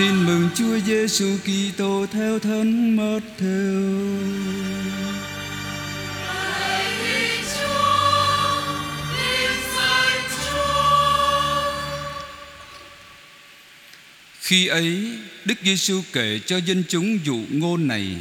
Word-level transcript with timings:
Tin 0.00 0.26
mừng 0.26 0.48
Chúa 0.54 0.78
Giêsu 0.78 1.36
Kitô 1.44 2.06
theo 2.12 2.38
Thánh 2.38 2.96
Matthew. 2.96 4.20
Khi 14.40 14.66
ấy, 14.66 15.18
Đức 15.44 15.54
Giêsu 15.64 16.02
kể 16.12 16.40
cho 16.46 16.56
dân 16.56 16.82
chúng 16.88 17.18
dụ 17.24 17.40
ngôn 17.50 17.88
này: 17.88 18.16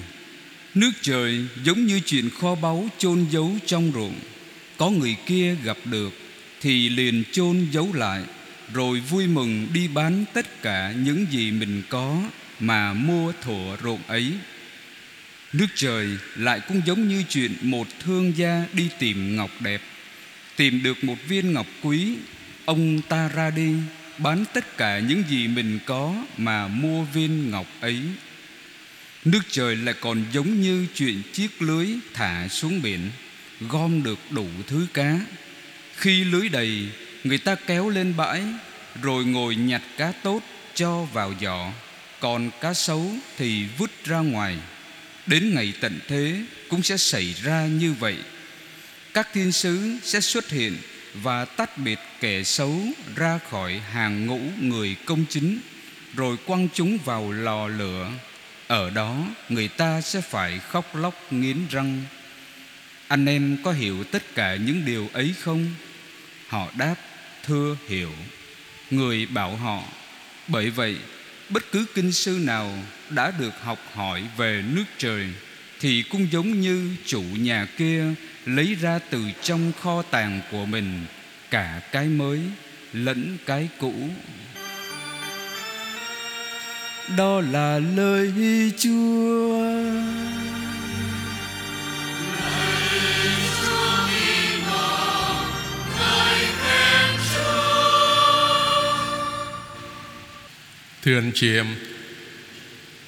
Nước 0.75 0.91
trời 1.02 1.46
giống 1.64 1.86
như 1.86 2.00
chuyện 2.05 2.30
kho 2.30 2.55
báu 2.55 2.89
chôn 2.98 3.25
giấu 3.32 3.52
trong 3.66 3.91
ruộng. 3.96 4.16
Có 4.77 4.89
người 4.89 5.16
kia 5.25 5.55
gặp 5.64 5.77
được 5.86 6.14
thì 6.61 6.89
liền 6.89 7.23
chôn 7.32 7.68
giấu 7.71 7.93
lại, 7.93 8.23
rồi 8.73 8.99
vui 8.99 9.27
mừng 9.27 9.67
đi 9.73 9.88
bán 9.88 10.25
tất 10.33 10.61
cả 10.61 10.91
những 10.91 11.25
gì 11.31 11.51
mình 11.51 11.81
có 11.89 12.23
mà 12.59 12.93
mua 12.93 13.33
thổ 13.41 13.75
ruộng 13.83 14.01
ấy. 14.07 14.33
Nước 15.54 15.68
trời 15.75 16.07
lại 16.36 16.61
cũng 16.68 16.82
giống 16.86 17.07
như 17.07 17.23
chuyện 17.29 17.51
một 17.61 17.87
thương 18.00 18.37
gia 18.37 18.65
đi 18.73 18.89
tìm 19.00 19.36
ngọc 19.36 19.51
đẹp, 19.59 19.82
tìm 20.55 20.83
được 20.83 21.04
một 21.04 21.18
viên 21.28 21.54
ngọc 21.54 21.68
quý, 21.83 22.15
ông 22.65 23.01
ta 23.01 23.28
ra 23.28 23.50
đi 23.50 23.73
bán 24.18 24.45
tất 24.54 24.78
cả 24.78 25.00
những 25.00 25.23
gì 25.29 25.47
mình 25.47 25.79
có 25.86 26.15
mà 26.37 26.67
mua 26.67 27.04
viên 27.04 27.51
ngọc 27.51 27.67
ấy. 27.81 28.00
Nước 29.25 29.42
trời 29.50 29.75
lại 29.75 29.95
còn 30.01 30.23
giống 30.33 30.61
như 30.61 30.87
chuyện 30.95 31.21
chiếc 31.33 31.61
lưới 31.61 31.87
thả 32.14 32.47
xuống 32.47 32.81
biển, 32.81 33.00
gom 33.70 34.03
được 34.03 34.20
đủ 34.30 34.47
thứ 34.67 34.88
cá. 34.94 35.20
Khi 35.95 36.23
lưới 36.23 36.50
đầy, 36.50 36.88
người 37.23 37.38
ta 37.38 37.55
kéo 37.55 37.89
lên 37.89 38.14
bãi, 38.17 38.41
rồi 39.02 39.25
ngồi 39.25 39.55
nhặt 39.55 39.81
cá 39.97 40.11
tốt 40.11 40.44
cho 40.75 41.03
vào 41.14 41.33
giỏ, 41.42 41.72
còn 42.19 42.52
cá 42.61 42.73
xấu 42.73 43.11
thì 43.38 43.66
vứt 43.78 43.92
ra 44.05 44.17
ngoài. 44.17 44.58
Đến 45.25 45.55
ngày 45.55 45.73
tận 45.81 46.00
thế 46.08 46.36
cũng 46.70 46.84
sẽ 46.84 46.97
xảy 46.97 47.34
ra 47.44 47.66
như 47.66 47.94
vậy. 47.94 48.17
Các 49.14 49.28
thiên 49.34 49.52
sứ 49.52 49.97
sẽ 50.03 50.20
xuất 50.20 50.50
hiện 50.50 50.78
và 51.14 51.45
tách 51.45 51.78
biệt 51.78 52.00
kẻ 52.20 52.44
xấu 52.44 52.81
ra 53.16 53.40
khỏi 53.50 53.81
hàng 53.92 54.25
ngũ 54.25 54.40
người 54.62 54.95
công 55.06 55.25
chính 55.30 55.59
rồi 56.16 56.38
quăng 56.45 56.67
chúng 56.73 56.97
vào 56.97 57.31
lò 57.31 57.67
lửa 57.67 58.12
ở 58.67 58.90
đó 58.90 59.25
người 59.50 59.67
ta 59.67 60.02
sẽ 60.02 60.22
phải 60.22 60.59
khóc 60.59 60.95
lóc 60.95 61.34
nghiến 61.34 61.58
răng 61.70 62.03
anh 63.08 63.25
em 63.25 63.58
có 63.64 63.72
hiểu 63.72 64.03
tất 64.03 64.36
cả 64.36 64.56
những 64.56 64.86
điều 64.86 65.09
ấy 65.14 65.34
không 65.40 65.66
họ 66.47 66.67
đáp 66.78 66.95
thưa 67.50 67.75
hiểu, 67.88 68.11
người 68.92 69.25
bảo 69.25 69.55
họ. 69.55 69.83
Bởi 70.47 70.69
vậy, 70.69 70.95
bất 71.50 71.64
cứ 71.72 71.86
kinh 71.95 72.11
sư 72.11 72.39
nào 72.41 72.73
đã 73.09 73.31
được 73.39 73.61
học 73.64 73.80
hỏi 73.94 74.23
về 74.38 74.64
nước 74.73 74.83
trời 74.97 75.28
thì 75.80 76.03
cũng 76.09 76.28
giống 76.31 76.59
như 76.59 76.95
chủ 77.06 77.22
nhà 77.22 77.67
kia 77.78 78.06
lấy 78.45 78.75
ra 78.81 79.00
từ 79.09 79.23
trong 79.41 79.72
kho 79.81 80.02
tàng 80.02 80.41
của 80.52 80.66
mình 80.66 81.06
cả 81.50 81.81
cái 81.91 82.08
mới 82.08 82.41
lẫn 82.94 83.38
cái 83.45 83.69
cũ. 83.80 83.94
Đó 87.17 87.41
là 87.41 87.80
lời 87.80 88.34
chúa. 88.78 90.48
Thưa 101.03 101.17
anh 101.17 101.31
chị 101.36 101.55
em, 101.55 101.66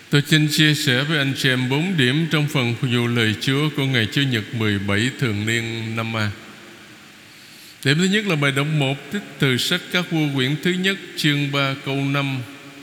tôi 0.09 0.21
xin 0.27 0.47
chia 0.51 0.73
sẻ 0.73 1.03
với 1.03 1.17
anh 1.17 1.33
chị 1.37 1.49
em 1.49 1.69
bốn 1.69 1.97
điểm 1.97 2.27
trong 2.31 2.47
phần 2.47 2.75
dụ 2.81 3.07
lời 3.07 3.35
Chúa 3.41 3.69
của 3.75 3.85
ngày 3.85 4.07
Chủ 4.11 4.21
nhật 4.21 4.43
17 4.53 5.09
thường 5.19 5.45
niên 5.45 5.95
năm 5.95 6.17
A. 6.17 6.31
Điểm 7.85 7.97
thứ 7.97 8.03
nhất 8.03 8.27
là 8.27 8.35
bài 8.35 8.51
đọc 8.51 8.67
1 8.67 9.11
Tích 9.11 9.21
từ 9.39 9.57
sách 9.57 9.81
các 9.91 10.11
vua 10.11 10.27
quyển 10.35 10.55
thứ 10.63 10.71
nhất 10.71 10.97
Chương 11.17 11.51
3 11.51 11.75
câu 11.85 11.95
5 11.95 12.39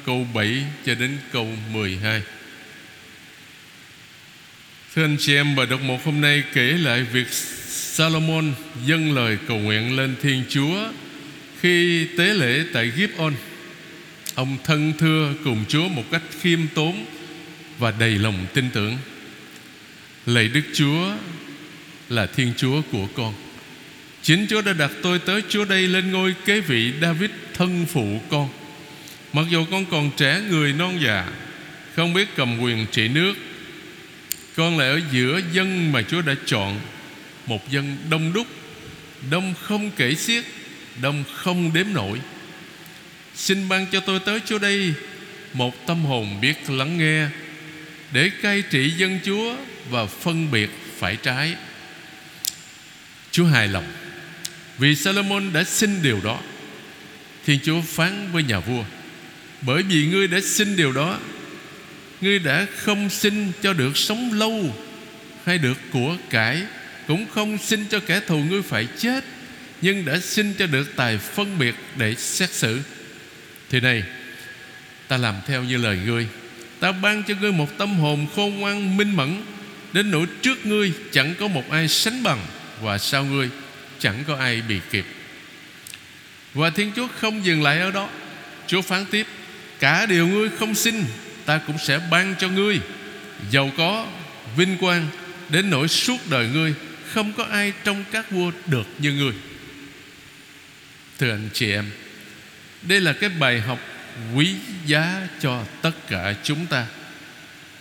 Câu 0.07 0.27
7 0.35 0.65
cho 0.87 0.95
đến 0.95 1.17
câu 1.33 1.49
12 1.73 2.23
Thưa 4.95 5.05
anh 5.05 5.17
chị 5.21 5.35
em 5.35 5.57
Bài 5.57 5.67
đọc 5.67 5.81
1 5.81 6.05
hôm 6.05 6.21
nay 6.21 6.43
kể 6.53 6.63
lại 6.63 7.03
việc 7.03 7.29
Salomon 7.69 8.53
dâng 8.87 9.15
lời 9.15 9.39
cầu 9.49 9.59
nguyện 9.59 9.97
lên 9.97 10.15
Thiên 10.23 10.45
Chúa 10.49 10.89
Khi 11.61 12.07
tế 12.19 12.35
lễ 12.35 12.65
tại 12.73 12.93
Gibeon 12.97 13.33
Ông 14.39 14.57
thân 14.65 14.93
thưa 14.99 15.35
cùng 15.45 15.65
Chúa 15.69 15.89
một 15.89 16.05
cách 16.11 16.23
khiêm 16.41 16.61
tốn 16.75 17.05
Và 17.79 17.91
đầy 17.91 18.11
lòng 18.11 18.47
tin 18.55 18.71
tưởng. 18.73 18.97
Lạy 20.27 20.49
Đức 20.49 20.61
Chúa 20.75 21.13
là 22.09 22.27
Thiên 22.27 22.53
Chúa 22.57 22.83
của 22.93 23.09
con. 23.15 23.35
Chính 24.23 24.47
Chúa 24.51 24.63
đã 24.63 24.73
đặt 24.73 24.91
tôi 25.03 25.19
tới 25.19 25.43
Chúa 25.49 25.65
đây 25.65 25.83
lên 25.83 26.13
ngôi 26.13 26.35
kế 26.45 26.61
vị 26.61 26.93
David 27.03 27.31
thân 27.55 27.87
phụ 27.87 28.21
con. 28.31 28.49
Mặc 29.33 29.47
dù 29.51 29.65
con 29.71 29.85
còn 29.91 30.11
trẻ, 30.17 30.41
người 30.51 30.73
non 30.73 30.99
già, 31.05 31.27
Không 31.97 32.15
biết 32.15 32.29
cầm 32.37 32.61
quyền 32.61 32.87
trị 32.93 33.09
nước, 33.09 33.35
Con 34.57 34.79
lại 34.79 34.89
ở 34.89 35.01
giữa 35.13 35.41
dân 35.53 35.93
mà 35.93 36.03
Chúa 36.03 36.23
đã 36.23 36.35
chọn, 36.47 36.81
Một 37.47 37.71
dân 37.71 37.97
đông 38.11 38.33
đúc, 38.33 38.47
Đông 39.31 39.55
không 39.63 39.91
kể 39.97 40.15
xiết, 40.15 40.45
Đông 41.03 41.25
không 41.35 41.73
đếm 41.73 41.87
nổi. 41.93 42.21
Xin 43.39 43.69
ban 43.69 43.87
cho 43.87 44.01
tôi 44.01 44.21
tới 44.21 44.41
Chúa 44.47 44.59
đây 44.59 44.95
Một 45.53 45.87
tâm 45.87 46.05
hồn 46.05 46.41
biết 46.41 46.71
lắng 46.71 46.99
nghe, 46.99 47.27
Để 48.13 48.31
cai 48.43 48.63
trị 48.63 48.91
dân 48.91 49.19
Chúa 49.25 49.57
Và 49.91 50.07
phân 50.07 50.51
biệt 50.51 50.71
phải 50.99 51.17
trái. 51.17 51.55
Chúa 53.31 53.45
hài 53.45 53.69
lòng 53.69 53.93
vì 54.79 54.95
Salomon 54.95 55.53
đã 55.53 55.65
xin 55.65 56.03
điều 56.03 56.21
đó. 56.25 56.41
Thiên 57.47 57.59
Chúa 57.65 57.81
phán 57.81 58.33
với 58.33 58.43
nhà 58.43 58.61
vua, 58.61 58.85
Bởi 59.61 59.83
vì 59.83 60.07
ngươi 60.07 60.29
đã 60.29 60.39
xin 60.43 60.77
điều 60.77 60.93
đó, 60.93 61.19
Ngươi 62.21 62.39
đã 62.39 62.67
không 62.77 63.11
xin 63.11 63.53
cho 63.63 63.73
được 63.73 63.97
sống 63.97 64.33
lâu 64.33 64.77
Hay 65.45 65.59
được 65.59 65.79
của 65.93 66.17
cải, 66.31 66.63
Cũng 67.07 67.27
không 67.35 67.59
xin 67.59 67.85
cho 67.91 68.01
kẻ 68.01 68.21
thù 68.27 68.39
ngươi 68.39 68.63
phải 68.63 68.87
chết, 68.99 69.25
Nhưng 69.83 70.05
đã 70.05 70.19
xin 70.19 70.55
cho 70.55 70.67
được 70.67 70.97
tài 70.97 71.19
phân 71.19 71.59
biệt 71.59 71.75
để 71.97 72.15
xét 72.15 72.51
xử. 72.51 72.81
Thì 73.71 73.81
này 73.81 74.03
Ta 75.09 75.17
làm 75.17 75.35
theo 75.47 75.65
như 75.65 75.77
lời 75.77 75.99
ngươi. 76.07 76.27
Ta 76.81 76.93
ban 76.93 77.23
cho 77.23 77.35
ngươi 77.41 77.53
một 77.53 77.79
tâm 77.79 77.95
hồn 77.95 78.27
khôn 78.37 78.61
ngoan 78.61 78.97
minh 78.97 79.17
mẫn. 79.17 79.43
Đến 79.93 80.11
nỗi 80.11 80.27
trước 80.43 80.67
ngươi 80.67 80.93
chẳng 81.13 81.35
có 81.41 81.49
một 81.49 81.71
ai 81.71 81.89
sánh 81.89 82.23
bằng 82.23 82.39
Và 82.83 82.99
sau 82.99 83.25
ngươi 83.25 83.51
chẳng 83.99 84.25
có 84.27 84.37
ai 84.37 84.63
bị 84.69 84.81
kịp. 84.91 85.05
Và 86.55 86.71
Thiên 86.71 86.93
Chúa 86.97 87.09
không 87.09 87.45
dừng 87.45 87.63
lại 87.63 87.81
ở 87.81 87.91
đó. 87.91 88.09
Chúa 88.67 88.83
phán 88.83 89.05
tiếp 89.07 89.27
Cả 89.81 90.07
điều 90.07 90.29
ngươi 90.29 90.49
không 90.59 90.75
xin 90.75 91.05
Ta 91.47 91.61
cũng 91.67 91.77
sẽ 91.79 92.01
ban 92.11 92.35
cho 92.39 92.49
ngươi. 92.49 92.81
Giàu 93.51 93.71
có, 93.77 94.07
vinh 94.57 94.77
quang 94.79 95.07
Đến 95.49 95.71
nỗi 95.71 95.89
suốt 95.89 96.31
đời 96.31 96.49
ngươi 96.49 96.75
Không 97.13 97.33
có 97.33 97.45
ai 97.45 97.73
trong 97.85 98.05
các 98.13 98.31
vua 98.31 98.53
được 98.67 98.87
như 98.99 99.13
ngươi. 99.13 99.33
Thưa 101.19 101.31
anh 101.31 101.49
chị 101.53 101.73
em 101.73 101.91
đây 102.83 103.01
là 103.01 103.13
cái 103.13 103.31
bài 103.31 103.61
học 103.61 103.79
quý 104.35 104.55
giá 104.87 105.29
cho 105.41 105.65
tất 105.83 106.09
cả 106.09 106.35
chúng 106.43 106.67
ta. 106.67 106.87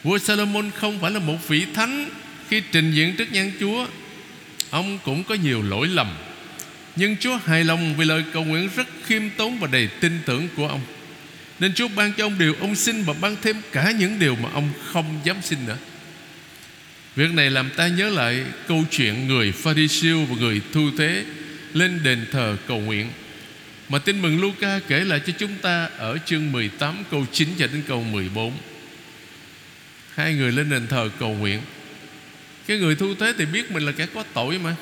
Vua 0.03 0.17
Salomon 0.17 0.71
không 0.75 0.99
phải 0.99 1.11
là 1.11 1.19
một 1.19 1.47
vị 1.47 1.65
thánh. 1.73 2.09
Khi 2.49 2.61
trình 2.71 2.91
diện 2.91 3.15
trước 3.15 3.31
nhan 3.31 3.51
Chúa, 3.59 3.85
Ông 4.69 4.99
cũng 5.03 5.23
có 5.23 5.35
nhiều 5.35 5.61
lỗi 5.61 5.87
lầm. 5.87 6.17
Nhưng 6.95 7.17
Chúa 7.17 7.37
hài 7.45 7.63
lòng 7.63 7.95
vì 7.97 8.05
lời 8.05 8.23
cầu 8.33 8.43
nguyện 8.43 8.69
rất 8.75 8.87
khiêm 9.05 9.21
tốn 9.37 9.59
và 9.59 9.67
đầy 9.71 9.87
tin 9.87 10.19
tưởng 10.25 10.47
của 10.55 10.67
ông. 10.67 10.81
Nên 11.59 11.73
Chúa 11.73 11.87
ban 11.87 12.13
cho 12.13 12.25
ông 12.25 12.37
điều 12.39 12.55
ông 12.59 12.75
xin 12.75 13.03
Và 13.03 13.13
ban 13.21 13.35
thêm 13.41 13.55
cả 13.71 13.91
những 13.91 14.19
điều 14.19 14.35
mà 14.35 14.49
ông 14.53 14.69
không 14.85 15.19
dám 15.23 15.37
xin 15.43 15.59
nữa. 15.67 15.77
Việc 17.15 17.31
này 17.33 17.49
làm 17.49 17.69
ta 17.69 17.87
nhớ 17.87 18.09
lại 18.09 18.43
câu 18.67 18.83
chuyện 18.91 19.27
người 19.27 19.51
pha 19.51 19.71
siêu 19.89 20.25
và 20.29 20.35
người 20.39 20.61
thu 20.73 20.89
thế 20.97 21.25
lên 21.73 22.03
đền 22.03 22.25
thờ 22.31 22.57
cầu 22.67 22.79
nguyện 22.79 23.09
mà 23.89 23.99
tin 23.99 24.21
mừng 24.21 24.41
Luca 24.41 24.79
kể 24.87 24.99
lại 24.99 25.21
cho 25.27 25.33
chúng 25.37 25.57
ta 25.61 25.89
ở 25.97 26.17
chương 26.25 26.51
18 26.51 27.03
câu 27.11 27.25
9 27.31 27.49
cho 27.59 27.67
đến 27.67 27.83
câu 27.87 28.03
14. 28.03 28.53
Hai 30.15 30.33
người 30.33 30.51
lên 30.51 30.69
đền 30.69 30.87
thờ 30.87 31.09
cầu 31.19 31.29
nguyện. 31.29 31.61
Cái 32.67 32.77
người 32.77 32.95
thu 32.95 33.15
thế 33.19 33.33
thì 33.37 33.45
biết 33.45 33.71
mình 33.71 33.83
là 33.83 33.91
kẻ 33.91 34.05
có 34.13 34.23
tội 34.33 34.59
mà. 34.59 34.75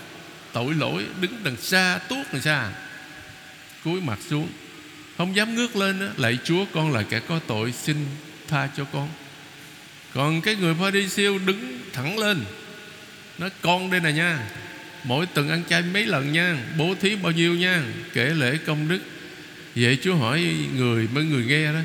Tội 0.54 0.74
lỗi 0.74 1.06
đứng 1.22 1.44
đằng 1.44 1.58
xa 1.58 2.00
tuốt 2.10 2.28
đằng 2.34 2.42
xa. 2.42 2.70
Cúi 3.84 4.02
mặt 4.02 4.20
xuống. 4.30 4.48
Không 5.18 5.36
dám 5.36 5.56
ngước 5.56 5.76
lên 5.76 6.00
đó, 6.00 6.06
Lạy 6.18 6.38
Chúa 6.44 6.66
con 6.74 6.94
là 6.94 7.04
kẻ 7.04 7.20
có 7.20 7.40
tội 7.48 7.72
Xin 7.72 8.06
tha 8.48 8.70
cho 8.78 8.86
con. 8.86 9.10
Còn 10.14 10.42
cái 10.42 10.56
người 10.56 10.76
Pharisêu 10.80 11.40
đứng 11.46 11.80
thẳng 11.94 12.18
lên. 12.20 12.46
Nói 13.38 13.50
con 13.62 13.92
đây 13.92 14.00
nè 14.00 14.12
nha. 14.12 14.40
Mỗi 15.08 15.26
tuần 15.26 15.50
ăn 15.50 15.64
chay 15.70 15.82
mấy 15.82 16.06
lần 16.06 16.32
nha. 16.32 16.58
Bố 16.78 16.96
thí 17.02 17.16
bao 17.16 17.32
nhiêu 17.32 17.56
nha. 17.56 17.84
Kể 18.14 18.26
lễ 18.26 18.58
công 18.66 18.88
đức. 18.88 19.00
Vậy 19.76 19.98
Chúa 20.02 20.16
hỏi 20.16 20.56
người, 20.76 21.08
mấy 21.14 21.24
người 21.24 21.46
nghe 21.46 21.74
đó. 21.74 21.80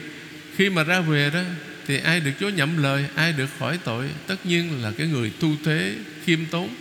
Khi 0.57 0.71
mà 0.71 0.85
ra 0.85 1.01
về 1.01 1.31
đó, 1.35 1.43
Thì 1.87 1.99
ai 1.99 2.21
được 2.21 2.31
Chúa 2.41 2.49
nhậm 2.49 2.83
lời, 2.83 3.05
Ai 3.15 3.33
được 3.33 3.49
khỏi 3.59 3.79
tội, 3.85 4.09
Tất 4.27 4.47
nhiên 4.47 4.83
là 4.83 4.93
cái 4.99 5.07
người 5.07 5.33
tu 5.41 5.57
thế, 5.65 5.95
khiêm 6.25 6.39
tốn. 6.51 6.75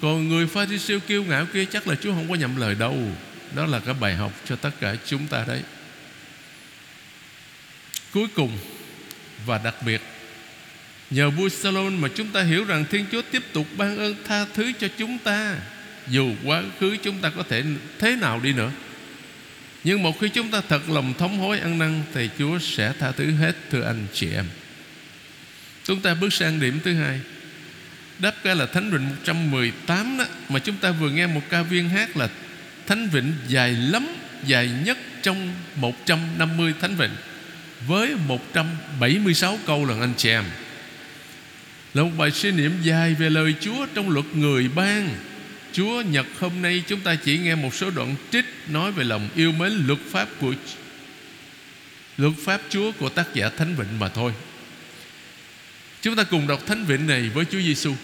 Còn 0.00 0.28
người 0.28 0.46
pha 0.46 0.66
ri 0.66 0.78
siêu 0.78 1.00
kiêu 1.00 1.24
ngạo 1.24 1.46
kia 1.52 1.64
Chắc 1.64 1.88
là 1.88 1.94
Chúa 1.94 2.14
không 2.14 2.28
có 2.28 2.34
nhậm 2.34 2.56
lời 2.56 2.74
đâu. 2.74 2.96
Đó 3.54 3.66
là 3.66 3.80
cái 3.80 3.94
bài 4.00 4.16
học 4.16 4.32
cho 4.48 4.56
tất 4.56 4.70
cả 4.80 4.94
chúng 5.06 5.26
ta 5.26 5.44
đấy. 5.48 5.62
Cuối 8.12 8.26
cùng, 8.34 8.58
Và 9.46 9.60
đặc 9.64 9.74
biệt 9.86 10.00
Nhờ 11.10 11.30
vua 11.30 11.48
Salomon 11.48 12.00
mà 12.00 12.08
chúng 12.14 12.28
ta 12.28 12.42
hiểu 12.42 12.64
rằng 12.64 12.84
Thiên 12.90 13.06
Chúa 13.12 13.22
tiếp 13.30 13.42
tục 13.52 13.66
ban 13.76 13.98
ơn 13.98 14.14
tha 14.28 14.44
thứ 14.54 14.72
cho 14.80 14.88
chúng 14.98 15.18
ta, 15.18 15.56
Dù 16.08 16.32
quá 16.44 16.62
khứ 16.80 16.96
chúng 17.02 17.18
ta 17.18 17.30
có 17.36 17.42
thể 17.48 17.62
thế 17.98 18.16
nào 18.16 18.40
đi 18.40 18.52
nữa. 18.52 18.70
Nhưng 19.84 20.02
một 20.02 20.20
khi 20.20 20.28
chúng 20.28 20.50
ta 20.50 20.60
thật 20.68 20.88
lòng 20.88 21.14
thống 21.18 21.38
hối 21.38 21.58
ăn 21.58 21.78
năn, 21.78 22.02
Thì 22.14 22.28
Chúa 22.38 22.58
sẽ 22.58 22.92
tha 22.98 23.12
thứ 23.12 23.30
hết, 23.30 23.56
thưa 23.70 23.82
anh 23.82 24.06
chị 24.14 24.28
em. 24.34 24.44
Chúng 25.84 26.00
ta 26.00 26.14
bước 26.14 26.32
sang 26.32 26.60
điểm 26.60 26.80
thứ 26.84 26.94
hai. 26.94 27.20
Đáp 28.18 28.34
ca 28.42 28.54
là 28.54 28.66
Thánh 28.66 28.90
Vịnh 28.90 29.08
118 29.08 30.18
đó, 30.18 30.24
Mà 30.48 30.58
chúng 30.58 30.76
ta 30.76 30.90
vừa 30.90 31.10
nghe 31.10 31.26
một 31.26 31.42
ca 31.50 31.62
viên 31.62 31.88
hát 31.88 32.16
là 32.16 32.28
Thánh 32.86 33.08
Vịnh 33.08 33.32
dài 33.48 33.72
lắm, 33.72 34.06
Dài 34.46 34.70
nhất 34.84 34.98
trong 35.22 35.54
150 35.76 36.74
Thánh 36.80 36.96
Vịnh 36.96 37.10
Với 37.86 38.14
176 38.26 39.58
câu 39.66 39.84
lần 39.84 40.00
anh 40.00 40.12
chị 40.16 40.28
em 40.28 40.44
là 41.94 42.02
một 42.02 42.10
bài 42.18 42.30
suy 42.30 42.50
niệm 42.50 42.72
dài 42.82 43.14
về 43.14 43.30
lời 43.30 43.54
Chúa 43.60 43.86
trong 43.94 44.10
luật 44.10 44.26
người 44.34 44.68
ban 44.68 45.08
Chúa 45.72 46.02
Nhật 46.02 46.26
hôm 46.38 46.62
nay 46.62 46.82
chúng 46.86 47.00
ta 47.00 47.14
chỉ 47.14 47.38
nghe 47.38 47.54
một 47.54 47.74
số 47.74 47.90
đoạn 47.90 48.14
trích 48.32 48.44
Nói 48.68 48.92
về 48.92 49.04
lòng 49.04 49.28
yêu 49.36 49.52
mến 49.52 49.72
luật 49.86 49.98
pháp 50.10 50.28
của 50.40 50.54
Luật 52.16 52.32
pháp 52.44 52.60
Chúa 52.68 52.92
của 52.92 53.08
tác 53.08 53.34
giả 53.34 53.48
Thánh 53.48 53.74
Vịnh 53.76 53.98
mà 53.98 54.08
thôi 54.08 54.32
Chúng 56.02 56.16
ta 56.16 56.24
cùng 56.24 56.46
đọc 56.46 56.66
Thánh 56.66 56.84
Vịnh 56.84 57.06
này 57.06 57.30
với 57.34 57.44
Chúa 57.44 57.60
Giêsu. 57.60 57.94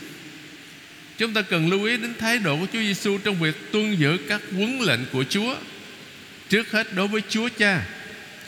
Chúng 1.19 1.35
ta 1.35 1.43
cần 1.43 1.71
lưu 1.71 1.85
ý 1.85 1.97
đến 1.97 2.15
thái 2.19 2.38
độ 2.38 2.56
của 2.56 2.67
Chúa 2.73 2.79
Giêsu 2.79 3.19
trong 3.19 3.41
việc 3.41 3.73
tuân 3.73 3.97
giữ 3.97 4.19
các 4.29 4.41
huấn 4.53 4.79
lệnh 4.81 5.00
của 5.12 5.25
Chúa. 5.25 5.56
Trước 6.49 6.71
hết 6.71 6.94
đối 6.94 7.09
với 7.09 7.23
Chúa 7.29 7.49
Cha, 7.59 7.87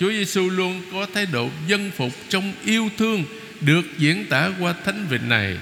Chúa 0.01 0.11
Giêsu 0.11 0.51
luôn 0.51 0.83
có 0.93 1.07
thái 1.15 1.27
độ 1.27 1.51
dân 1.69 1.91
phục 1.97 2.13
trong 2.29 2.53
yêu 2.65 2.91
thương 2.99 3.25
được 3.61 3.83
diễn 3.99 4.25
tả 4.25 4.51
qua 4.61 4.75
thánh 4.85 5.07
vịnh 5.11 5.29
này. 5.29 5.57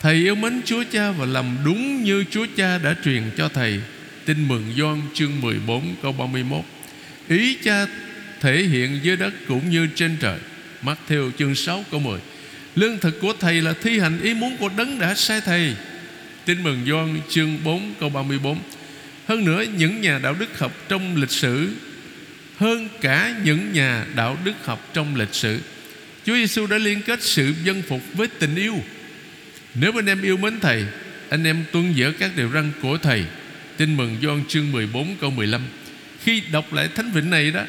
Thầy 0.00 0.14
yêu 0.14 0.34
mến 0.34 0.60
Chúa 0.64 0.84
Cha 0.92 1.10
và 1.10 1.26
làm 1.26 1.56
đúng 1.64 2.02
như 2.02 2.24
Chúa 2.30 2.46
Cha 2.56 2.78
đã 2.78 2.94
truyền 3.04 3.22
cho 3.36 3.48
Thầy. 3.48 3.80
Tin 4.24 4.48
mừng 4.48 4.72
Gioan 4.76 5.00
chương 5.14 5.40
14 5.40 5.94
câu 6.02 6.12
31 6.12 6.64
Ý 7.28 7.56
Cha 7.64 7.86
thể 8.40 8.62
hiện 8.62 9.00
dưới 9.02 9.16
đất 9.16 9.34
cũng 9.48 9.70
như 9.70 9.88
trên 9.94 10.16
trời. 10.20 10.38
Mắt 10.82 10.98
theo 11.08 11.30
chương 11.38 11.54
6 11.54 11.84
câu 11.90 12.00
10 12.00 12.20
Lương 12.74 12.98
thực 12.98 13.20
của 13.20 13.32
Thầy 13.40 13.62
là 13.62 13.74
thi 13.82 13.98
hành 13.98 14.20
ý 14.22 14.34
muốn 14.34 14.56
của 14.56 14.68
đấng 14.76 14.98
đã 14.98 15.14
sai 15.14 15.40
Thầy. 15.40 15.74
Tin 16.44 16.62
mừng 16.62 16.84
Gioan 16.86 17.20
chương 17.28 17.58
4 17.64 17.94
câu 18.00 18.08
34 18.08 18.58
Hơn 19.28 19.44
nữa, 19.44 19.64
những 19.76 20.00
nhà 20.00 20.18
đạo 20.18 20.34
đức 20.38 20.58
học 20.58 20.72
trong 20.88 21.16
lịch 21.16 21.30
sử 21.30 21.68
Hơn 22.56 22.88
cả 23.00 23.34
những 23.44 23.72
nhà 23.72 24.06
đạo 24.14 24.38
đức 24.44 24.54
học 24.64 24.90
trong 24.94 25.16
lịch 25.16 25.34
sử. 25.34 25.60
Chúa 26.26 26.34
Giêsu 26.34 26.66
đã 26.66 26.78
liên 26.78 27.02
kết 27.02 27.22
sự 27.22 27.54
dân 27.64 27.82
phục 27.82 28.00
với 28.14 28.28
tình 28.38 28.54
yêu. 28.54 28.74
Nếu 29.74 29.92
anh 29.98 30.06
em 30.06 30.22
yêu 30.22 30.36
mến 30.36 30.60
Thầy, 30.60 30.84
Anh 31.30 31.44
em 31.44 31.64
tuân 31.72 31.92
giữ 31.92 32.12
các 32.18 32.30
điều 32.36 32.50
răn 32.52 32.72
của 32.82 32.98
Thầy. 32.98 33.24
Tin 33.76 33.96
mừng 33.96 34.16
Gioan 34.22 34.44
chương 34.48 34.72
14 34.72 35.16
câu 35.20 35.30
15 35.30 35.62
Khi 36.24 36.42
đọc 36.52 36.72
lại 36.72 36.88
Thánh 36.94 37.10
Vịnh 37.10 37.30
này 37.30 37.50
đó, 37.50 37.62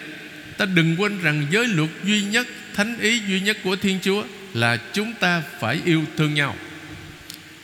Ta 0.58 0.66
đừng 0.66 0.96
quên 0.98 1.22
rằng 1.22 1.46
giới 1.52 1.68
luật 1.68 1.90
duy 2.06 2.22
nhất, 2.22 2.48
Thánh 2.74 3.00
ý 3.00 3.22
duy 3.28 3.40
nhất 3.40 3.58
của 3.64 3.76
Thiên 3.76 4.00
Chúa 4.02 4.24
Là 4.54 4.78
chúng 4.94 5.14
ta 5.20 5.44
phải 5.60 5.80
yêu 5.86 6.04
thương 6.18 6.34
nhau. 6.34 6.56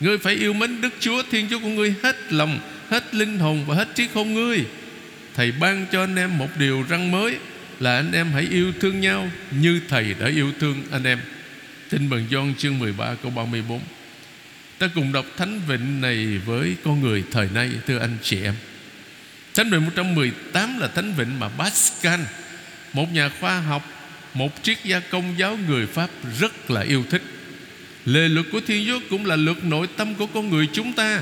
Ngươi 0.00 0.18
phải 0.18 0.34
yêu 0.34 0.52
mến 0.52 0.80
Đức 0.80 0.94
Chúa, 1.00 1.22
Thiên 1.30 1.48
Chúa 1.50 1.58
của 1.58 1.68
ngươi 1.68 1.94
hết 2.02 2.32
lòng, 2.32 2.60
Hết 2.90 3.14
linh 3.14 3.38
hồn 3.38 3.64
và 3.66 3.74
hết 3.74 3.88
trí 3.94 4.08
khôn 4.14 4.34
ngươi. 4.34 4.64
Thầy 5.34 5.52
ban 5.52 5.86
cho 5.92 6.00
anh 6.00 6.16
em 6.16 6.38
một 6.38 6.48
điều 6.58 6.84
răng 6.88 7.10
mới 7.10 7.36
là 7.80 7.96
anh 7.96 8.12
em 8.12 8.32
hãy 8.32 8.46
yêu 8.50 8.72
thương 8.80 9.00
nhau 9.00 9.30
như 9.50 9.80
Thầy 9.88 10.14
đã 10.20 10.28
yêu 10.28 10.52
thương 10.60 10.82
anh 10.90 11.04
em. 11.04 11.18
Tin 11.90 12.08
mừng 12.08 12.26
Gioan 12.30 12.54
chương 12.58 12.78
13 12.78 13.14
câu 13.22 13.30
34. 13.30 13.80
Ta 14.78 14.88
cùng 14.94 15.12
đọc 15.12 15.26
Thánh 15.36 15.60
Vịnh 15.68 16.00
này 16.00 16.38
với 16.46 16.76
con 16.84 17.00
người 17.00 17.24
thời 17.30 17.48
nay 17.54 17.70
thưa 17.86 17.98
anh 17.98 18.16
chị 18.22 18.42
em. 18.42 18.54
Thánh 19.54 19.70
Vịnh 19.70 19.84
118 19.84 20.78
là 20.78 20.88
Thánh 20.88 21.14
Vịnh 21.14 21.40
mà 21.40 21.48
Pascal, 21.48 22.20
một 22.92 23.12
nhà 23.12 23.30
khoa 23.40 23.60
học, 23.60 23.82
một 24.34 24.62
triết 24.62 24.84
gia 24.84 25.00
công 25.00 25.34
giáo 25.38 25.58
người 25.68 25.86
Pháp 25.86 26.10
rất 26.40 26.70
là 26.70 26.80
yêu 26.80 27.04
thích. 27.10 27.22
Lề 28.04 28.28
luật 28.28 28.46
của 28.52 28.60
Thiên 28.66 28.86
Chúa 28.86 29.00
cũng 29.10 29.26
là 29.26 29.36
luật 29.36 29.64
nội 29.64 29.86
tâm 29.96 30.14
của 30.14 30.26
con 30.26 30.50
người 30.50 30.68
chúng 30.72 30.92
ta. 30.92 31.20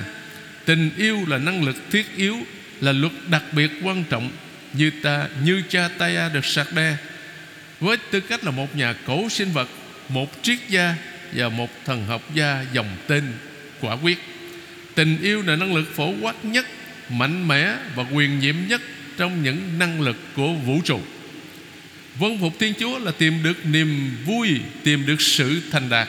Tình 0.64 0.90
yêu 0.96 1.24
là 1.26 1.38
năng 1.38 1.64
lực 1.64 1.76
thiết 1.90 2.16
yếu, 2.16 2.36
là 2.80 2.92
luật 2.92 3.12
đặc 3.30 3.42
biệt 3.52 3.70
quan 3.82 4.04
trọng 4.10 4.30
như 4.72 4.90
ta, 5.02 5.28
như 5.44 5.62
cha 5.68 5.88
Taya 5.98 6.28
được 6.28 6.46
sạc 6.46 6.72
đe. 6.72 6.96
Với 7.80 7.96
tư 8.10 8.20
cách 8.20 8.44
là 8.44 8.50
một 8.50 8.76
nhà 8.76 8.94
cổ 9.06 9.28
sinh 9.28 9.52
vật, 9.52 9.68
một 10.08 10.42
triết 10.42 10.58
gia 10.68 10.94
và 11.32 11.48
một 11.48 11.70
thần 11.84 12.06
học 12.06 12.22
gia 12.34 12.64
dòng 12.72 12.96
tên 13.06 13.32
quả 13.80 13.96
quyết, 13.96 14.18
tình 14.94 15.18
yêu 15.22 15.42
là 15.42 15.56
năng 15.56 15.74
lực 15.74 15.96
phổ 15.96 16.12
quát 16.20 16.44
nhất, 16.44 16.66
mạnh 17.08 17.48
mẽ 17.48 17.74
và 17.94 18.04
quyền 18.12 18.38
nhiệm 18.38 18.56
nhất 18.68 18.80
trong 19.16 19.42
những 19.42 19.78
năng 19.78 20.00
lực 20.00 20.16
của 20.36 20.52
vũ 20.52 20.80
trụ. 20.84 21.00
Vâng 22.18 22.38
phục 22.40 22.52
thiên 22.58 22.74
chúa 22.80 22.98
là 22.98 23.12
tìm 23.18 23.42
được 23.42 23.66
niềm 23.66 24.16
vui, 24.26 24.60
tìm 24.84 25.06
được 25.06 25.20
sự 25.20 25.62
thành 25.70 25.88
đạt. 25.88 26.08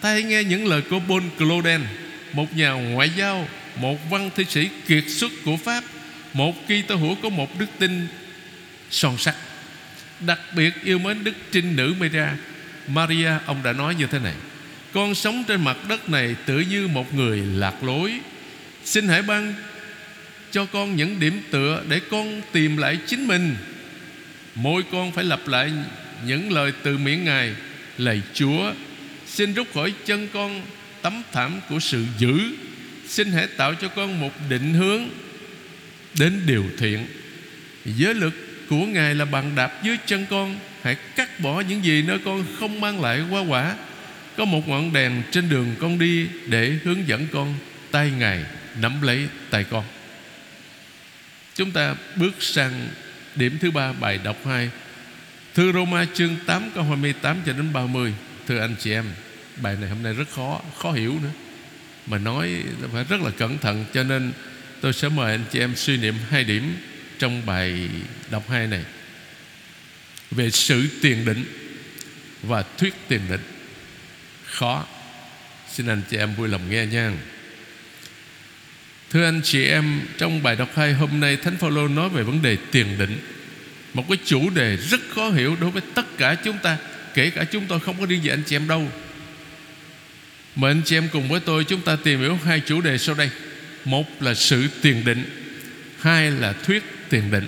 Ta 0.00 0.10
hãy 0.10 0.22
nghe 0.22 0.44
những 0.44 0.66
lời 0.66 0.82
của 0.90 1.00
Paul 1.08 1.22
cloden 1.38 1.80
một 2.32 2.56
nhà 2.56 2.70
ngoại 2.70 3.10
giao, 3.16 3.48
một 3.76 4.10
văn 4.10 4.30
thi 4.36 4.44
sĩ 4.48 4.68
kiệt 4.86 5.04
xuất 5.08 5.32
của 5.44 5.56
pháp 5.56 5.84
một 6.32 6.68
kỳ 6.68 6.82
tơ 6.82 6.94
hữu 6.94 7.14
có 7.22 7.28
một 7.28 7.58
đức 7.58 7.66
tin 7.78 8.06
son 8.90 9.18
sắc. 9.18 9.34
Đặc 10.20 10.40
biệt 10.56 10.74
yêu 10.84 10.98
mến 10.98 11.24
đức 11.24 11.34
trinh 11.50 11.76
nữ 11.76 11.94
Maria 11.98 12.26
Maria, 12.88 13.30
ông 13.46 13.62
đã 13.62 13.72
nói 13.72 13.94
như 13.94 14.06
thế 14.06 14.18
này. 14.18 14.34
Con 14.92 15.14
sống 15.14 15.44
trên 15.48 15.64
mặt 15.64 15.76
đất 15.88 16.08
này 16.08 16.36
tự 16.46 16.60
như 16.60 16.88
một 16.88 17.14
người 17.14 17.38
lạc 17.38 17.84
lối. 17.84 18.20
Xin 18.84 19.08
hãy 19.08 19.22
ban 19.22 19.54
cho 20.50 20.66
con 20.66 20.96
những 20.96 21.20
điểm 21.20 21.42
tựa 21.50 21.82
Để 21.88 22.00
con 22.10 22.42
tìm 22.52 22.76
lại 22.76 22.98
chính 23.06 23.26
mình. 23.26 23.56
Mỗi 24.54 24.82
con 24.92 25.12
phải 25.12 25.24
lặp 25.24 25.48
lại 25.48 25.72
những 26.26 26.52
lời 26.52 26.72
từ 26.82 26.98
miệng 26.98 27.24
Ngài, 27.24 27.54
Lạy 27.98 28.22
Chúa. 28.34 28.72
Xin 29.26 29.54
rút 29.54 29.74
khỏi 29.74 29.92
chân 30.04 30.28
con 30.32 30.62
tấm 31.02 31.22
thảm 31.32 31.60
của 31.68 31.80
sự 31.80 32.04
dữ. 32.18 32.40
Xin 33.08 33.32
hãy 33.32 33.46
tạo 33.46 33.74
cho 33.74 33.88
con 33.88 34.20
một 34.20 34.30
định 34.48 34.74
hướng 34.74 35.08
đến 36.18 36.40
điều 36.46 36.64
thiện. 36.78 37.06
Giới 37.84 38.14
lực 38.14 38.34
của 38.68 38.86
ngài 38.86 39.14
là 39.14 39.24
bằng 39.24 39.54
đạp 39.56 39.82
dưới 39.82 39.96
chân 40.06 40.26
con, 40.30 40.58
hãy 40.82 40.94
cắt 40.94 41.40
bỏ 41.40 41.60
những 41.60 41.84
gì 41.84 42.02
nơi 42.02 42.18
con 42.24 42.44
không 42.58 42.80
mang 42.80 43.00
lại 43.00 43.20
hoa 43.20 43.40
quả. 43.40 43.76
Có 44.36 44.44
một 44.44 44.68
ngọn 44.68 44.92
đèn 44.92 45.22
trên 45.30 45.48
đường 45.48 45.74
con 45.80 45.98
đi 45.98 46.26
để 46.46 46.78
hướng 46.84 47.08
dẫn 47.08 47.26
con, 47.32 47.54
tay 47.90 48.10
ngài 48.18 48.44
nắm 48.80 49.02
lấy 49.02 49.28
tay 49.50 49.64
con. 49.70 49.84
Chúng 51.54 51.70
ta 51.70 51.94
bước 52.16 52.42
sang 52.42 52.88
điểm 53.34 53.58
thứ 53.60 53.70
ba, 53.70 53.92
bài 53.92 54.20
đọc 54.24 54.36
2 54.46 54.70
Thư 55.54 55.72
Roma 55.72 56.06
chương 56.14 56.36
8 56.46 56.70
câu 56.74 56.84
28 56.84 57.36
cho 57.46 57.52
đến 57.52 57.72
30 57.72 58.14
Thưa 58.48 58.58
anh 58.58 58.74
chị 58.78 58.92
em, 58.92 59.04
Bài 59.56 59.76
này 59.80 59.88
hôm 59.88 60.02
nay 60.02 60.12
rất 60.14 60.30
khó 60.30 60.60
Khó 60.78 60.92
hiểu 60.92 61.18
nữa. 61.22 61.30
Mà 62.06 62.18
nói 62.18 62.62
phải 62.92 63.04
rất 63.04 63.20
là 63.20 63.30
cẩn 63.30 63.58
thận, 63.58 63.84
Cho 63.92 64.02
nên 64.02 64.32
Tôi 64.82 64.92
sẽ 64.92 65.08
mời 65.08 65.32
anh 65.32 65.44
chị 65.52 65.58
em 65.58 65.76
suy 65.76 65.96
niệm 65.96 66.14
hai 66.30 66.44
điểm 66.44 66.76
Trong 67.18 67.46
bài 67.46 67.88
đọc 68.30 68.50
hai 68.50 68.66
này. 68.66 68.84
Về 70.30 70.50
sự 70.50 70.88
tiền 71.02 71.24
định 71.24 71.44
Và 72.42 72.64
thuyết 72.78 72.94
tiền 73.08 73.20
định. 73.30 73.40
Khó. 74.44 74.86
Xin 75.72 75.86
anh 75.86 76.02
chị 76.10 76.16
em 76.16 76.34
vui 76.34 76.48
lòng 76.48 76.70
nghe 76.70 76.86
nha. 76.86 77.12
Thưa 79.10 79.24
anh 79.24 79.40
chị 79.44 79.64
em, 79.64 80.00
Trong 80.18 80.42
bài 80.42 80.56
đọc 80.56 80.68
hai 80.74 80.92
hôm 80.92 81.20
nay, 81.20 81.36
Thánh 81.36 81.56
Phaolô 81.56 81.88
nói 81.88 82.08
về 82.08 82.22
vấn 82.22 82.42
đề 82.42 82.56
tiền 82.70 82.98
định. 82.98 83.18
Một 83.94 84.04
cái 84.08 84.18
chủ 84.24 84.50
đề 84.50 84.76
rất 84.76 85.00
khó 85.14 85.30
hiểu 85.30 85.56
Đối 85.60 85.70
với 85.70 85.82
tất 85.94 86.18
cả 86.18 86.34
chúng 86.44 86.58
ta, 86.58 86.78
Kể 87.14 87.30
cả 87.30 87.44
chúng 87.44 87.66
tôi 87.66 87.80
không 87.80 88.00
có 88.00 88.06
riêng 88.06 88.22
gì 88.22 88.30
anh 88.30 88.42
chị 88.46 88.56
em 88.56 88.68
đâu. 88.68 88.88
Mời 90.56 90.70
anh 90.70 90.82
chị 90.84 90.96
em 90.96 91.08
cùng 91.12 91.28
với 91.28 91.40
tôi 91.40 91.64
Chúng 91.64 91.80
ta 91.80 91.96
tìm 91.96 92.20
hiểu 92.20 92.38
hai 92.44 92.60
chủ 92.60 92.80
đề 92.80 92.98
sau 92.98 93.14
đây 93.14 93.30
một 93.84 94.22
là 94.22 94.34
sự 94.34 94.68
tiền 94.82 95.04
định, 95.04 95.24
hai 95.98 96.30
là 96.30 96.52
thuyết 96.52 96.82
tiền 97.08 97.30
định 97.30 97.46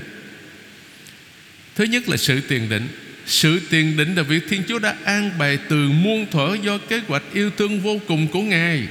thứ 1.75 1.85
nhất 1.85 2.09
là 2.09 2.17
sự 2.17 2.41
tiền 2.41 2.69
định 2.69 2.89
sự 3.27 3.61
tiền 3.71 3.97
định 3.97 4.15
là 4.15 4.23
việc 4.23 4.43
Thiên 4.49 4.63
Chúa 4.69 4.79
đã 4.79 4.97
an 5.05 5.31
bài 5.39 5.59
từ 5.69 5.89
muôn 5.89 6.27
thuở 6.31 6.57
do 6.63 6.79
kế 6.79 7.01
hoạch 7.09 7.23
yêu 7.33 7.51
thương 7.59 7.81
vô 7.81 8.01
cùng 8.09 8.27
của 8.27 8.43
Ngài. 8.43 8.83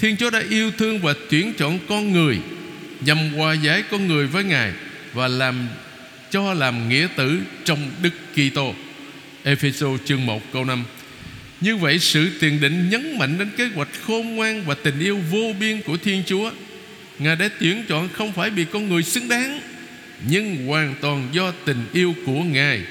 Thiên 0.00 0.16
Chúa 0.16 0.30
đã 0.30 0.42
yêu 0.50 0.70
thương 0.78 0.98
và 0.98 1.14
tuyển 1.30 1.52
chọn 1.58 1.78
con 1.88 2.12
người, 2.12 2.38
nhằm 3.00 3.32
hòa 3.32 3.54
giải 3.54 3.82
con 3.90 4.08
người 4.08 4.26
với 4.26 4.44
Ngài 4.44 4.72
và 5.12 5.28
làm, 5.28 5.68
cho 6.30 6.54
làm 6.54 6.88
nghĩa 6.88 7.08
tử 7.16 7.38
trong 7.64 7.90
Đức 8.02 8.10
Kitô. 8.34 8.74
Ephesos 9.42 10.00
chương 10.04 10.26
1 10.26 10.52
câu 10.52 10.64
5 10.64 10.84
như 11.60 11.76
vậy 11.76 11.98
sự 11.98 12.30
tiền 12.40 12.60
định 12.60 12.90
nhấn 12.90 13.18
mạnh 13.18 13.38
đến 13.38 13.50
kế 13.56 13.66
hoạch 13.74 13.88
khôn 14.06 14.36
ngoan 14.36 14.64
Và 14.64 14.74
tình 14.74 14.98
yêu 14.98 15.20
vô 15.30 15.52
biên 15.60 15.82
của 15.82 15.96
Thiên 15.96 16.22
Chúa. 16.26 16.50
Ngài 17.18 17.36
đã 17.36 17.48
tuyển 17.60 17.84
chọn 17.88 18.08
không 18.12 18.32
phải 18.32 18.50
vì 18.50 18.64
con 18.64 18.88
người 18.88 19.02
xứng 19.02 19.28
đáng, 19.28 19.60
Nhưng 20.28 20.66
hoàn 20.66 20.94
toàn 21.00 21.28
do 21.32 21.52
tình 21.64 21.86
yêu 21.92 22.14
của 22.26 22.42
Ngài. 22.42 22.82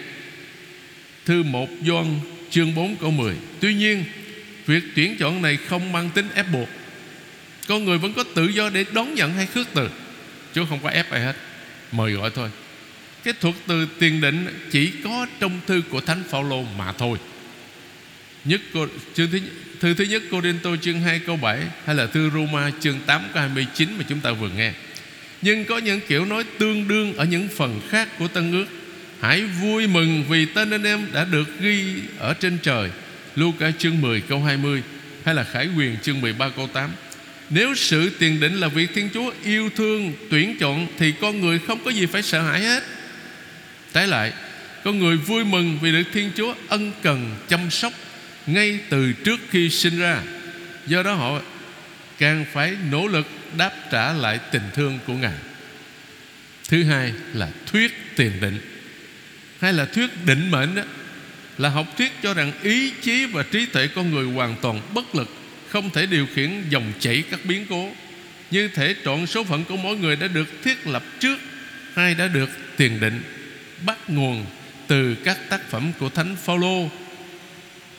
Thư 1.25 1.43
1 1.43 1.70
Doan 1.86 2.20
chương 2.50 2.75
4 2.75 2.96
câu 2.96 3.12
10 3.12 3.36
Tuy 3.60 3.74
nhiên, 3.74 4.03
Việc 4.65 4.84
tuyển 4.96 5.17
chọn 5.17 5.41
này 5.41 5.58
không 5.58 5.91
mang 5.91 6.10
tính 6.10 6.27
ép 6.36 6.51
buộc. 6.51 6.70
Con 7.67 7.86
người 7.86 7.98
vẫn 7.98 8.13
có 8.13 8.24
tự 8.36 8.48
do 8.48 8.70
để 8.70 8.86
đón 8.93 9.15
nhận 9.15 9.34
hay 9.34 9.46
khước 9.46 9.67
từ. 9.74 9.89
Chúa 10.53 10.65
không 10.65 10.79
có 10.84 10.89
ép 10.89 11.12
ai 11.12 11.22
hết, 11.22 11.36
Mời 11.91 12.12
gọi 12.12 12.32
thôi. 12.36 12.50
Cái 13.24 13.34
thuật 13.41 13.55
từ 13.67 13.88
tiền 14.00 14.22
định 14.22 14.48
chỉ 14.72 14.91
có 15.03 15.27
trong 15.39 15.60
thư 15.67 15.82
của 15.89 16.01
Thánh 16.01 16.24
Phaolô 16.29 16.63
mà 16.77 16.91
thôi 16.91 17.17
nhất 18.45 18.62
cô, 18.73 18.88
chương 19.13 19.31
thứ 19.31 19.39
thư 19.79 19.93
thứ 19.93 20.03
nhất 20.03 20.23
Cô 20.31 20.41
Đinh 20.41 20.59
Tô 20.63 20.75
chương 20.81 21.01
2 21.01 21.19
câu 21.19 21.38
7 21.38 21.59
hay 21.85 21.95
là 21.95 22.07
thư 22.07 22.29
Roma 22.29 22.71
chương 22.79 23.00
8 23.05 23.21
câu 23.33 23.41
29 23.41 23.89
mà 23.97 24.05
chúng 24.09 24.19
ta 24.19 24.31
vừa 24.31 24.50
nghe. 24.50 24.73
Nhưng 25.41 25.65
có 25.65 25.77
những 25.77 26.00
kiểu 26.07 26.25
nói 26.25 26.43
tương 26.57 26.88
đương 26.88 27.13
ở 27.13 27.25
những 27.25 27.47
phần 27.47 27.81
khác 27.89 28.09
của 28.19 28.27
Tân 28.27 28.51
ước. 28.51 28.65
Hãy 29.19 29.41
vui 29.41 29.88
mừng 29.88 30.23
vì 30.29 30.45
tên 30.45 30.71
anh 30.71 30.83
em 30.83 31.07
đã 31.13 31.25
được 31.25 31.59
ghi 31.59 31.93
ở 32.19 32.33
trên 32.33 32.57
trời. 32.63 32.89
Luca 33.35 33.71
chương 33.71 34.01
10 34.01 34.21
câu 34.21 34.43
20 34.43 34.83
hay 35.25 35.35
là 35.35 35.43
Khải 35.43 35.69
Quyền 35.77 35.97
chương 36.01 36.21
13 36.21 36.50
câu 36.50 36.67
8. 36.67 36.89
Nếu 37.50 37.75
sự 37.75 38.09
tiền 38.19 38.39
định 38.39 38.59
là 38.59 38.67
việc 38.67 38.89
Thiên 38.93 39.09
Chúa 39.13 39.31
yêu 39.43 39.69
thương 39.75 40.13
tuyển 40.29 40.57
chọn 40.59 40.88
thì 40.97 41.13
con 41.21 41.41
người 41.41 41.59
không 41.67 41.83
có 41.85 41.91
gì 41.91 42.05
phải 42.05 42.23
sợ 42.23 42.41
hãi 42.41 42.62
hết. 42.62 42.83
Trái 43.93 44.07
lại, 44.07 44.33
con 44.83 45.00
người 45.00 45.17
vui 45.17 45.43
mừng 45.43 45.79
vì 45.81 45.91
được 45.91 46.03
Thiên 46.13 46.31
Chúa 46.38 46.53
ân 46.67 46.91
cần 47.03 47.35
chăm 47.47 47.71
sóc 47.71 47.93
ngay 48.47 48.79
từ 48.89 49.13
trước 49.13 49.39
khi 49.50 49.69
sinh 49.69 50.00
ra. 50.00 50.21
Do 50.88 51.03
đó 51.03 51.13
họ 51.13 51.41
càng 52.17 52.45
phải 52.53 52.75
nỗ 52.91 53.07
lực 53.07 53.27
đáp 53.57 53.71
trả 53.91 54.13
lại 54.13 54.39
tình 54.51 54.69
thương 54.73 55.00
của 55.07 55.13
Ngài. 55.13 55.38
Thứ 56.69 56.83
hai 56.83 57.13
là 57.33 57.50
thuyết 57.65 58.15
tiền 58.15 58.31
định 58.41 58.59
hay 59.62 59.73
là 59.73 59.85
thuyết 59.85 60.09
định 60.25 60.51
mệnh 60.51 60.75
đó 60.75 60.83
là 61.57 61.69
học 61.69 61.88
thuyết 61.97 62.12
cho 62.23 62.33
rằng 62.33 62.51
ý 62.63 62.91
chí 63.01 63.25
và 63.25 63.43
trí 63.51 63.65
tuệ 63.65 63.88
con 63.88 64.12
người 64.12 64.25
hoàn 64.25 64.55
toàn 64.62 64.81
bất 64.93 65.15
lực, 65.15 65.35
không 65.69 65.89
thể 65.89 66.05
điều 66.05 66.27
khiển 66.35 66.63
dòng 66.69 66.93
chảy 67.00 67.23
các 67.31 67.39
biến 67.43 67.65
cố 67.69 67.91
như 68.51 68.67
thể 68.67 68.95
trọn 69.05 69.25
số 69.25 69.43
phận 69.43 69.65
của 69.65 69.77
mỗi 69.77 69.97
người 69.97 70.15
đã 70.15 70.27
được 70.27 70.63
thiết 70.63 70.88
lập 70.88 71.03
trước 71.19 71.39
hay 71.93 72.15
đã 72.15 72.27
được 72.27 72.50
tiền 72.77 73.00
định, 73.00 73.21
bắt 73.85 73.97
nguồn 74.07 74.45
từ 74.88 75.15
các 75.15 75.50
tác 75.50 75.69
phẩm 75.69 75.91
của 76.00 76.09
thánh 76.09 76.35
Phaolô 76.45 76.89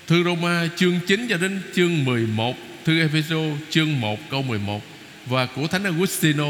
thư 0.06 0.24
Roma 0.24 0.68
chương 0.76 1.00
9 1.06 1.26
cho 1.28 1.36
đến 1.36 1.60
chương 1.74 2.04
11 2.04 2.56
thư 2.84 3.00
Epheso 3.00 3.36
chương 3.70 4.00
1 4.00 4.30
câu 4.30 4.42
11 4.42 4.82
và 5.26 5.46
của 5.46 5.66
thánh 5.66 5.84
Agustino, 5.84 6.46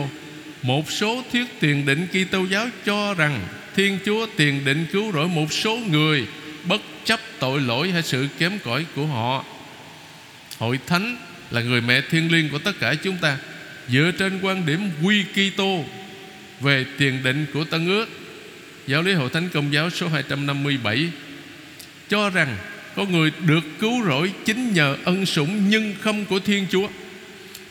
một 0.63 0.91
số 0.91 1.23
thuyết 1.33 1.61
tiền 1.61 1.87
định 1.87 2.07
Kitô 2.07 2.45
giáo 2.45 2.67
cho 2.85 3.15
rằng 3.15 3.41
Thiên 3.77 3.99
Chúa 4.05 4.27
tiền 4.37 4.65
định 4.65 4.87
cứu 4.93 5.13
rỗi 5.13 5.29
một 5.29 5.53
số 5.53 5.77
người, 5.77 6.27
bất 6.65 6.81
chấp 7.05 7.21
tội 7.39 7.61
lỗi 7.61 7.91
hay 7.91 8.03
sự 8.03 8.29
kém 8.39 8.59
cỏi 8.65 8.87
của 8.97 9.07
họ. 9.07 9.45
Hội 10.59 10.79
Thánh 10.87 11.17
là 11.51 11.61
người 11.61 11.81
mẹ 11.81 12.01
thiên 12.11 12.33
liêng 12.33 12.49
của 12.49 12.59
tất 12.59 12.73
cả 12.81 12.95
chúng 12.95 13.17
ta. 13.17 13.39
Dựa 13.89 14.11
trên 14.19 14.41
quan 14.43 14.67
điểm 14.67 14.91
quy 15.03 15.25
Kitô 15.25 15.85
Về 16.61 16.87
tiền 16.99 17.23
định 17.23 17.47
của 17.55 17.65
Tân 17.65 17.87
ước, 17.87 18.07
Giáo 18.87 19.03
lý 19.03 19.13
Hội 19.13 19.31
Thánh 19.31 19.49
Công 19.49 19.73
giáo 19.73 19.91
số 19.91 20.09
257 20.09 21.11
Cho 22.09 22.31
rằng 22.31 22.57
có 22.97 23.05
người 23.05 23.33
được 23.47 23.65
cứu 23.81 24.05
rỗi 24.05 24.33
chính 24.45 24.73
nhờ 24.73 24.97
ân 25.05 25.27
sủng 25.27 25.69
nhưng 25.69 25.95
không 26.01 26.25
của 26.25 26.39
Thiên 26.39 26.67
Chúa. 26.71 26.89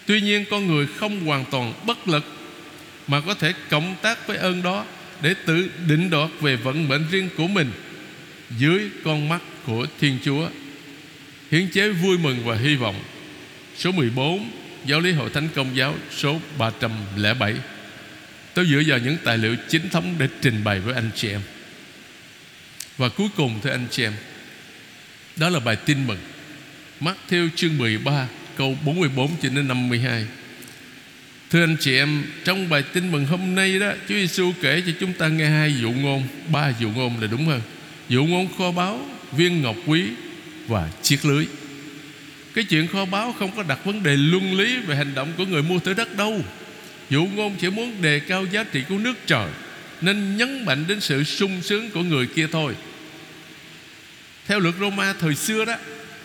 Tuy 0.06 0.22
nhiên 0.22 0.46
con 0.52 0.68
người 0.68 0.88
không 0.98 1.26
hoàn 1.26 1.46
toàn 1.52 1.74
bất 1.86 2.08
lực, 2.08 2.26
Mà 3.08 3.22
có 3.22 3.34
thể 3.34 3.54
cộng 3.70 3.96
tác 4.02 4.28
với 4.28 4.38
ơn 4.38 4.64
đó 4.64 4.86
Để 5.22 5.34
tự 5.46 5.70
định 5.88 6.10
đoạt 6.10 6.30
về 6.42 6.56
vận 6.56 6.88
mệnh 6.88 7.06
riêng 7.12 7.30
của 7.38 7.48
mình 7.48 7.72
Dưới 8.58 8.90
con 9.04 9.30
mắt 9.30 9.42
của 9.66 9.88
Thiên 10.00 10.18
Chúa. 10.24 10.50
Hiến 11.52 11.68
chế 11.72 11.90
vui 11.90 12.18
mừng 12.18 12.46
và 12.46 12.56
hy 12.56 12.76
vọng. 12.76 12.96
Số 13.78 13.92
14 13.92 14.52
Giáo 14.86 15.00
lý 15.00 15.12
Hội 15.12 15.30
Thánh 15.30 15.48
Công 15.56 15.76
giáo, 15.76 15.96
số 16.18 16.40
307 16.58 17.54
Tôi 18.54 18.66
dựa 18.66 18.82
vào 18.88 19.00
những 19.00 19.18
tài 19.24 19.38
liệu 19.38 19.56
chính 19.70 19.90
thống 19.90 20.16
Để 20.20 20.28
trình 20.42 20.64
bày 20.64 20.80
với 20.80 20.94
anh 20.94 21.10
chị 21.16 21.30
em. 21.30 21.42
Và 22.98 23.10
cuối 23.10 23.28
cùng, 23.36 23.60
thưa 23.64 23.70
anh 23.70 23.88
chị 23.92 24.04
em 24.04 24.14
đó 25.36 25.50
là 25.50 25.60
bài 25.60 25.76
tin 25.76 26.08
mừng. 26.08 26.20
Mắc 27.00 27.18
theo 27.30 27.50
chương 27.56 27.78
13 27.78 28.28
Câu 28.58 28.78
44 28.86 29.30
cho 29.42 29.50
đến 29.50 29.68
52 29.68 30.26
Thưa 31.50 31.64
anh 31.64 31.78
chị 31.80 31.98
em, 31.98 32.24
Trong 32.44 32.70
bài 32.70 32.84
tin 32.94 33.12
mừng 33.12 33.26
hôm 33.26 33.56
nay 33.56 33.80
đó, 33.80 33.92
Chúa 34.10 34.16
Giêsu 34.16 34.52
kể 34.62 34.84
cho 34.86 34.92
chúng 35.00 35.14
ta 35.14 35.28
nghe 35.28 35.46
hai 35.46 35.76
dụ 35.82 35.92
ngôn, 35.92 36.24
Ba 36.52 36.74
dụ 36.80 36.90
ngôn 36.90 37.22
là 37.22 37.28
đúng 37.28 37.46
hơn. 37.46 37.62
Dụ 38.10 38.26
ngôn 38.26 38.48
kho 38.58 38.72
báu, 38.72 39.06
Viên 39.32 39.62
ngọc 39.62 39.76
quý 39.86 40.04
và 40.68 40.90
chiếc 41.02 41.26
lưới. 41.26 41.46
Cái 42.54 42.64
chuyện 42.64 42.88
kho 42.88 43.06
báu 43.06 43.36
không 43.40 43.52
có 43.56 43.64
đặt 43.64 43.86
vấn 43.86 44.04
đề 44.04 44.16
luân 44.18 44.54
lý 44.54 44.78
về 44.78 44.96
hành 44.96 45.16
động 45.16 45.34
của 45.38 45.46
người 45.46 45.64
mua 45.64 45.80
thửa 45.80 45.94
đất 45.94 46.18
đâu. 46.18 46.42
Dụ 47.10 47.26
ngôn 47.36 47.56
chỉ 47.62 47.70
muốn 47.70 48.02
đề 48.02 48.20
cao 48.20 48.46
giá 48.52 48.64
trị 48.64 48.84
của 48.90 48.98
nước 48.98 49.14
trời, 49.26 49.50
nên 50.02 50.38
nhấn 50.38 50.66
mạnh 50.66 50.86
đến 50.88 51.00
sự 51.00 51.24
sung 51.24 51.62
sướng 51.62 51.92
của 51.92 52.04
người 52.04 52.28
kia 52.28 52.48
thôi 52.52 52.74
theo 54.48 54.60
luật 54.60 54.76
Roma 54.80 55.14
thời 55.14 55.36
xưa 55.36 55.66
đó, 55.66 55.76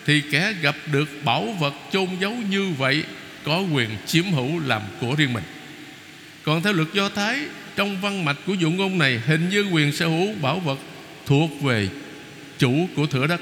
thì 0.05 0.21
kẻ 0.31 0.53
gặp 0.61 0.75
được 0.91 1.09
bảo 1.23 1.55
vật 1.59 1.73
chôn 1.91 2.07
giấu 2.19 2.35
như 2.49 2.69
vậy 2.77 3.03
có 3.43 3.59
quyền 3.59 3.89
chiếm 4.05 4.31
hữu 4.31 4.59
làm 4.59 4.81
của 5.01 5.15
riêng 5.17 5.33
mình. 5.33 5.43
Còn 6.43 6.61
theo 6.61 6.73
luật 6.73 6.87
Do 6.93 7.09
Thái, 7.09 7.39
trong 7.75 8.01
văn 8.01 8.25
mạch 8.25 8.37
của 8.45 8.53
dụ 8.53 8.71
ngôn 8.71 8.97
này 8.97 9.21
hình 9.25 9.49
như 9.49 9.65
quyền 9.71 9.91
sở 9.91 10.07
hữu 10.07 10.33
bảo 10.41 10.59
vật 10.59 10.79
thuộc 11.25 11.61
về 11.61 11.87
chủ 12.57 12.87
của 12.95 13.05
thửa 13.05 13.27
đất. 13.27 13.41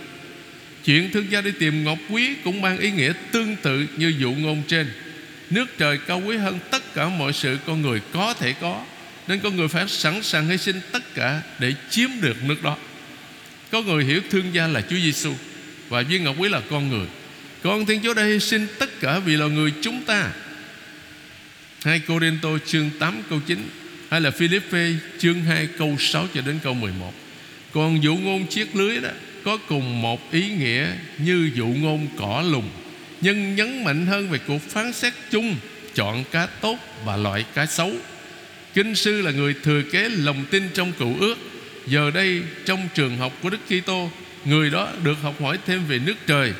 Chuyện 0.85 1.11
thương 1.11 1.31
gia 1.31 1.41
đi 1.41 1.51
tìm 1.59 1.83
ngọc 1.83 1.97
quý 2.09 2.35
Cũng 2.43 2.61
mang 2.61 2.77
ý 2.77 2.91
nghĩa 2.91 3.13
tương 3.31 3.55
tự 3.55 3.87
như 3.97 4.13
dụ 4.19 4.31
ngôn 4.31 4.63
trên. 4.67 4.91
Nước 5.49 5.77
trời 5.77 5.99
cao 6.07 6.21
quý 6.25 6.37
hơn 6.37 6.59
tất 6.71 6.93
cả 6.93 7.09
mọi 7.09 7.33
sự 7.33 7.57
con 7.65 7.81
người 7.81 8.01
có 8.13 8.33
thể 8.33 8.53
có, 8.53 8.85
Nên 9.27 9.39
con 9.39 9.55
người 9.55 9.67
phải 9.67 9.87
sẵn 9.87 10.23
sàng 10.23 10.47
hy 10.47 10.57
sinh 10.57 10.81
tất 10.91 11.13
cả 11.15 11.41
Để 11.59 11.73
chiếm 11.89 12.09
được 12.21 12.43
nước 12.43 12.63
đó. 12.63 12.77
Có 13.71 13.81
người 13.81 14.05
hiểu 14.05 14.21
thương 14.29 14.53
gia 14.53 14.67
là 14.67 14.81
Chúa 14.81 14.95
Giêsu 14.95 15.33
Và 15.89 16.01
viên 16.01 16.23
ngọc 16.23 16.35
quý 16.37 16.49
là 16.49 16.61
con 16.69 16.89
người. 16.89 17.07
Con 17.63 17.85
Thiên 17.85 18.01
Chúa 18.03 18.13
đã 18.13 18.23
hy 18.23 18.39
sinh 18.39 18.67
tất 18.79 18.99
cả 18.99 19.19
vì 19.19 19.35
là 19.35 19.45
người 19.45 19.73
chúng 19.81 20.01
ta. 20.03 20.31
Hai 21.83 22.01
Cô 22.07 22.19
Đinh 22.19 22.37
Tô 22.41 22.57
chương 22.65 22.89
8 22.99 23.23
câu 23.29 23.39
9 23.47 23.69
Hay 24.09 24.21
là 24.21 24.31
Philippe 24.31 24.91
chương 25.19 25.43
2 25.43 25.67
câu 25.77 25.95
6 25.99 26.27
cho 26.33 26.41
đến 26.41 26.59
câu 26.63 26.73
11 26.73 27.13
Còn 27.73 28.03
dụ 28.03 28.15
ngôn 28.15 28.47
chiếc 28.47 28.75
lưới 28.75 28.97
đó 28.97 29.09
có 29.47 29.57
cùng 29.57 30.01
một 30.01 30.31
ý 30.31 30.49
nghĩa 30.49 30.87
như 31.17 31.49
dụ 31.55 31.65
ngôn 31.65 32.07
cỏ 32.17 32.43
lùng, 32.51 32.69
nhưng 33.21 33.55
nhấn 33.55 33.83
mạnh 33.83 34.05
hơn 34.05 34.29
về 34.29 34.39
cuộc 34.47 34.61
phán 34.69 34.93
xét 34.93 35.13
chung, 35.31 35.55
chọn 35.95 36.23
cá 36.31 36.45
tốt 36.45 36.77
và 37.05 37.17
loại 37.17 37.45
cá 37.53 37.65
xấu. 37.65 37.91
Kinh 38.73 38.95
sư 38.95 39.21
là 39.21 39.31
người 39.31 39.55
thừa 39.63 39.81
kế 39.91 40.09
lòng 40.09 40.45
tin 40.51 40.63
trong 40.73 40.91
cựu 40.93 41.19
ước 41.19 41.37
giờ 41.87 42.11
đây, 42.11 42.43
trong 42.65 42.87
trường 42.93 43.17
học 43.17 43.33
của 43.41 43.49
đức 43.49 43.59
kitô, 43.67 44.11
người 44.45 44.69
đó 44.69 44.91
được 45.03 45.17
học 45.21 45.41
hỏi 45.41 45.59
thêm 45.65 45.85
về 45.85 45.99
nước 45.99 46.15
trời. 46.27 46.53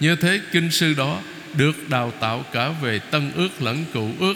Như 0.00 0.16
thế, 0.16 0.40
kinh 0.52 0.70
sư 0.70 0.94
đó 0.94 1.22
được 1.54 1.88
đào 1.88 2.12
tạo 2.20 2.44
cả 2.52 2.68
về 2.68 2.98
tân 2.98 3.32
ước 3.34 3.62
lẫn 3.62 3.84
cựu 3.92 4.10
ước, 4.18 4.34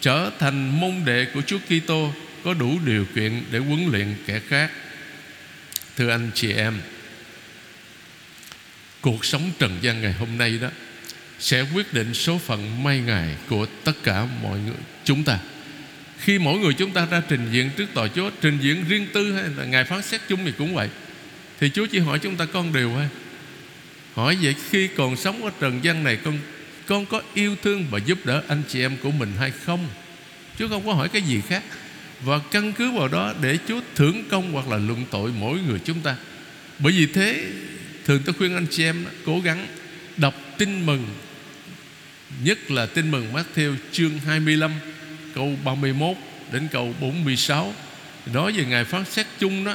trở 0.00 0.30
thành 0.38 0.80
môn 0.80 0.94
đệ 1.04 1.26
của 1.34 1.40
chúa 1.46 1.58
kitô, 1.58 2.12
có 2.44 2.54
đủ 2.54 2.78
điều 2.84 3.04
kiện 3.14 3.42
để 3.50 3.58
huấn 3.58 3.86
luyện 3.92 4.14
kẻ 4.26 4.40
khác. 4.48 4.70
Thưa 5.96 6.10
anh 6.10 6.30
chị 6.34 6.52
em, 6.52 6.74
cuộc 9.00 9.24
sống 9.24 9.50
trần 9.58 9.78
gian 9.80 10.02
ngày 10.02 10.12
hôm 10.12 10.38
nay 10.38 10.58
đó 10.62 10.68
sẽ 11.38 11.64
quyết 11.74 11.94
định 11.94 12.14
số 12.14 12.38
phận 12.38 12.84
may 12.84 13.00
ngày 13.00 13.36
của 13.48 13.66
tất 13.84 13.92
cả 14.02 14.26
mọi 14.42 14.58
người, 14.58 14.76
chúng 15.04 15.24
ta 15.24 15.38
khi 16.18 16.38
mỗi 16.38 16.58
người 16.58 16.74
chúng 16.74 16.90
ta 16.90 17.06
ra 17.06 17.22
trình 17.28 17.48
diện 17.52 17.70
trước 17.76 17.86
tòa 17.94 18.08
Chúa 18.08 18.30
trình 18.40 18.58
diện 18.60 18.84
riêng 18.88 19.06
tư 19.12 19.32
hay 19.32 19.44
là 19.56 19.64
ngài 19.64 19.84
phán 19.84 20.02
xét 20.02 20.20
chung 20.28 20.40
thì 20.44 20.52
cũng 20.58 20.74
vậy. 20.74 20.88
Thì 21.60 21.70
Chúa 21.74 21.86
chỉ 21.86 21.98
hỏi 21.98 22.18
chúng 22.18 22.36
ta 22.36 22.44
con 22.44 22.72
điều 22.72 22.92
thôi 22.94 23.08
hỏi 24.14 24.36
vậy 24.42 24.54
khi 24.70 24.88
còn 24.88 25.16
sống 25.16 25.44
ở 25.44 25.50
trần 25.60 25.84
gian 25.84 26.04
này, 26.04 26.16
con 26.16 26.38
con 26.86 27.06
có 27.06 27.22
yêu 27.34 27.56
thương 27.62 27.86
và 27.90 27.98
giúp 27.98 28.18
đỡ 28.24 28.42
anh 28.48 28.62
chị 28.68 28.80
em 28.80 28.96
của 29.02 29.10
mình 29.10 29.32
hay 29.38 29.50
không? 29.50 29.88
Chúa 30.58 30.68
không 30.68 30.86
có 30.86 30.92
hỏi 30.92 31.08
cái 31.08 31.22
gì 31.22 31.40
khác. 31.48 31.62
Và 32.20 32.38
căn 32.50 32.72
cứ 32.72 32.90
vào 32.90 33.08
đó 33.08 33.34
để 33.40 33.58
Chúa 33.68 33.80
thưởng 33.94 34.24
công 34.30 34.52
hoặc 34.52 34.68
là 34.68 34.76
luận 34.76 35.04
tội 35.10 35.30
mỗi 35.38 35.58
người 35.68 35.78
chúng 35.84 36.00
ta. 36.00 36.16
Bởi 36.78 36.92
vì 36.92 37.06
thế, 37.06 37.44
Thường 38.06 38.22
tôi 38.24 38.34
khuyên 38.34 38.54
anh 38.54 38.66
chị 38.70 38.84
em 38.84 39.04
cố 39.24 39.40
gắng 39.40 39.66
đọc 40.16 40.34
tin 40.58 40.86
mừng, 40.86 41.06
Nhất 42.44 42.70
là 42.70 42.86
tin 42.86 43.10
mừng 43.10 43.32
Matthew 43.32 43.74
chương 43.92 44.18
25 44.18 44.72
Câu 45.36 45.56
31 45.64 46.16
đến 46.52 46.68
câu 46.72 46.94
46 47.00 47.74
Nói 48.32 48.52
về 48.52 48.64
Ngài 48.64 48.84
phán 48.84 49.04
xét 49.04 49.26
chung 49.38 49.64
đó, 49.64 49.74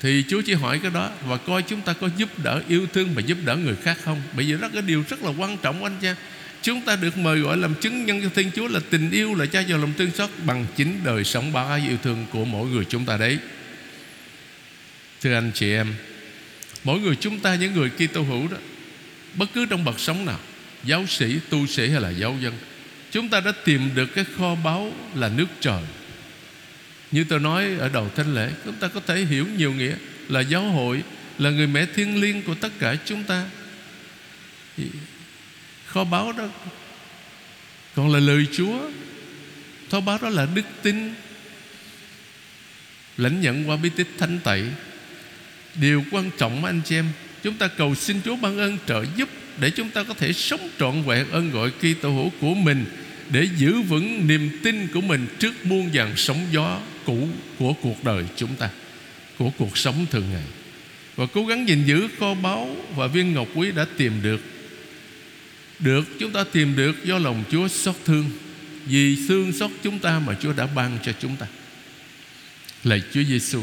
thì 0.00 0.24
Chúa 0.28 0.42
chỉ 0.42 0.54
hỏi 0.54 0.78
cái 0.82 0.90
đó, 0.90 1.10
và 1.26 1.36
coi 1.36 1.62
chúng 1.62 1.80
ta 1.80 1.92
có 1.92 2.08
giúp 2.16 2.28
đỡ 2.44 2.62
yêu 2.68 2.86
thương 2.92 3.08
và 3.14 3.22
giúp 3.22 3.38
đỡ 3.44 3.56
người 3.56 3.76
khác 3.82 3.98
không? 4.04 4.22
Bởi 4.36 4.44
vì 4.44 4.60
đó 4.60 4.68
cái 4.72 4.82
điều 4.82 5.04
rất 5.08 5.22
là 5.22 5.32
quan 5.38 5.56
trọng, 5.56 5.84
anh 5.84 5.96
cha 6.02 6.16
chúng 6.62 6.80
ta 6.80 6.96
được 6.96 7.18
mời 7.18 7.38
gọi 7.38 7.56
làm 7.56 7.74
chứng 7.74 8.06
nhân 8.06 8.22
cho 8.22 8.28
Thiên 8.34 8.50
Chúa 8.56 8.68
là 8.68 8.80
tình 8.90 9.10
yêu 9.10 9.34
là 9.34 9.46
cha 9.46 9.62
vào 9.68 9.78
lòng 9.78 9.92
thương 9.98 10.10
xót 10.10 10.30
bằng 10.44 10.66
chính 10.76 11.00
đời 11.04 11.24
sống 11.24 11.52
bao 11.52 11.68
ái 11.68 11.82
yêu 11.88 11.96
thương 12.02 12.26
của 12.30 12.44
mỗi 12.44 12.68
người 12.68 12.84
chúng 12.84 13.04
ta 13.04 13.16
đấy. 13.16 13.38
Thưa 15.20 15.34
anh 15.34 15.50
chị 15.54 15.72
em, 15.72 15.94
mỗi 16.84 17.00
người 17.00 17.16
chúng 17.16 17.40
ta, 17.40 17.54
những 17.54 17.74
người 17.74 17.90
Kitô 17.90 18.22
hữu 18.22 18.48
đó, 18.48 18.56
bất 19.34 19.48
cứ 19.54 19.66
trong 19.66 19.84
bậc 19.84 20.00
sống 20.00 20.24
nào, 20.24 20.38
giáo 20.84 21.06
sĩ, 21.06 21.38
tu 21.48 21.66
sĩ 21.66 21.88
hay 21.88 22.00
là 22.00 22.10
giáo 22.10 22.36
dân 22.40 22.52
chúng 23.10 23.28
ta 23.28 23.40
đã 23.40 23.52
tìm 23.64 23.90
được 23.94 24.06
cái 24.14 24.24
kho 24.36 24.54
báu 24.54 24.92
là 25.14 25.28
nước 25.28 25.46
trời. 25.60 25.82
Như 27.12 27.24
tôi 27.28 27.40
nói 27.40 27.76
ở 27.78 27.88
đầu 27.88 28.10
thánh 28.16 28.34
lễ, 28.34 28.50
chúng 28.64 28.74
ta 28.74 28.88
có 28.88 29.00
thể 29.06 29.24
hiểu 29.24 29.46
nhiều 29.56 29.72
nghĩa 29.72 29.94
là 30.28 30.40
giáo 30.40 30.62
hội 30.62 31.02
là 31.38 31.50
người 31.50 31.66
mẹ 31.66 31.86
thiên 31.94 32.20
liêng 32.20 32.42
của 32.42 32.54
tất 32.54 32.72
cả 32.78 32.96
chúng 33.04 33.24
ta. 33.24 33.44
Kho 35.86 36.04
báu 36.04 36.32
đó 36.32 36.48
còn 37.94 38.12
là 38.12 38.18
lời 38.18 38.46
Chúa. 38.52 38.90
Kho 39.90 40.00
báu 40.00 40.18
đó 40.22 40.28
là 40.28 40.46
đức 40.54 40.66
tin 40.82 41.14
lãnh 43.16 43.40
nhận 43.40 43.68
qua 43.68 43.76
bí 43.76 43.90
tích 43.96 44.08
thánh 44.18 44.38
tẩy. 44.44 44.64
Điều 45.74 46.04
quan 46.10 46.30
trọng 46.38 46.64
anh 46.64 46.80
chị 46.84 46.96
em, 46.96 47.06
chúng 47.42 47.54
ta 47.54 47.68
cầu 47.68 47.94
xin 47.94 48.20
Chúa 48.24 48.36
ban 48.36 48.58
ơn 48.58 48.78
trợ 48.86 49.04
giúp 49.16 49.28
để 49.60 49.70
chúng 49.70 49.90
ta 49.90 50.02
có 50.02 50.14
thể 50.14 50.32
sống 50.32 50.68
trọn 50.78 51.02
vẹn 51.02 51.30
ơn 51.30 51.50
gọi 51.50 51.70
Kitô 51.70 52.10
hữu 52.10 52.30
của 52.40 52.54
mình, 52.54 52.84
để 53.30 53.48
giữ 53.56 53.80
vững 53.80 54.26
niềm 54.26 54.50
tin 54.62 54.88
của 54.88 55.00
mình 55.00 55.26
trước 55.38 55.66
muôn 55.66 55.90
vàn 55.92 56.16
sóng 56.16 56.46
gió 56.52 56.80
cũ 57.04 57.28
của 57.58 57.72
cuộc 57.72 58.04
đời 58.04 58.24
chúng 58.36 58.54
ta, 58.54 58.68
của 59.38 59.50
cuộc 59.58 59.78
sống 59.78 60.06
thường 60.10 60.30
ngày. 60.32 60.44
Và 61.16 61.26
cố 61.26 61.46
gắng 61.46 61.68
gìn 61.68 61.84
giữ 61.84 62.08
kho 62.18 62.34
báu 62.34 62.76
và 62.96 63.06
viên 63.06 63.34
ngọc 63.34 63.48
quý 63.54 63.72
đã 63.72 63.86
tìm 63.96 64.12
được. 64.22 64.40
Được 65.78 66.08
chúng 66.18 66.32
ta 66.32 66.44
tìm 66.44 66.76
được 66.76 67.04
do 67.04 67.18
lòng 67.18 67.44
Chúa 67.50 67.68
xót 67.68 67.94
thương, 68.04 68.30
vì 68.86 69.16
thương 69.28 69.52
xót 69.52 69.70
chúng 69.82 69.98
ta 69.98 70.18
mà 70.18 70.34
Chúa 70.42 70.52
đã 70.52 70.66
ban 70.66 70.98
cho 71.04 71.12
chúng 71.20 71.36
ta. 71.36 71.46
Lạy 72.84 73.02
Chúa 73.12 73.22
Giêsu 73.22 73.62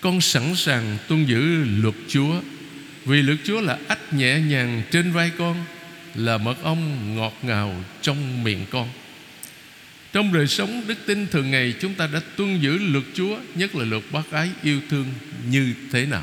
con 0.00 0.20
sẵn 0.20 0.54
sàng 0.56 0.98
tuân 1.08 1.26
giữ 1.26 1.64
luật 1.82 1.94
Chúa 2.08 2.40
vì 3.04 3.22
luật 3.22 3.38
Chúa 3.44 3.60
là 3.60 3.78
ách 3.88 4.12
nhẹ 4.12 4.40
nhàng 4.40 4.82
trên 4.90 5.12
vai 5.12 5.30
con, 5.38 5.64
Là 6.14 6.38
mật 6.38 6.62
ong 6.62 7.14
ngọt 7.16 7.38
ngào 7.42 7.84
trong 8.02 8.44
miệng 8.44 8.66
con. 8.70 8.88
Trong 10.12 10.32
đời 10.32 10.46
sống 10.46 10.82
đức 10.86 10.98
tin 11.06 11.26
thường 11.26 11.50
ngày, 11.50 11.74
Chúng 11.80 11.94
ta 11.94 12.08
đã 12.12 12.20
tuân 12.36 12.60
giữ 12.60 12.78
luật 12.78 13.04
Chúa, 13.14 13.38
Nhất 13.54 13.76
là 13.76 13.84
luật 13.84 14.02
bác 14.12 14.30
ái 14.30 14.50
yêu 14.62 14.80
thương 14.90 15.06
như 15.50 15.74
thế 15.92 16.06
nào? 16.06 16.22